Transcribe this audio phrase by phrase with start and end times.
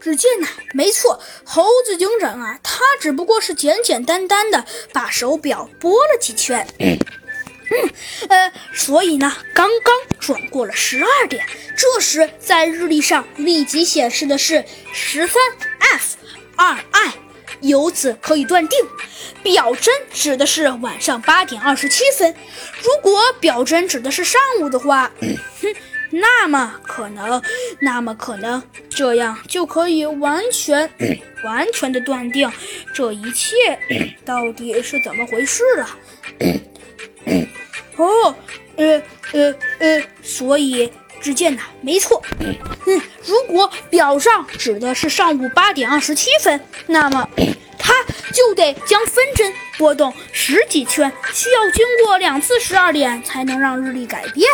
[0.00, 6.98] 只见呐，没错，猴子警长啊，他只不过是简简单单的把手表拨了几圈， 嗯，
[8.28, 11.46] 呃，所以呢，刚刚转过了十二点。
[11.76, 15.42] 这时，在日历上立即显示的是十三
[15.78, 16.16] F
[16.56, 17.14] 二 I，
[17.62, 18.78] 由此可以断定，
[19.42, 22.34] 表针指的是晚上八点二十七分。
[22.82, 25.10] 如果表针指的是上午的话，
[25.62, 25.74] 哼。
[26.20, 27.42] 那么可能，
[27.80, 30.88] 那么可能，这样就可以完全、
[31.44, 32.50] 完全的断定
[32.94, 33.56] 这一切
[34.24, 35.88] 到底是怎么回事了。
[37.96, 38.34] 哦，
[38.76, 47.28] 呃呃呃，所以只见呐，没错，嗯，如果表上指的是上午八点二十七分，那么
[47.78, 47.92] 它
[48.32, 54.48] 就得将分针拨动十几圈，需要经过两次十二点才能让日历改变。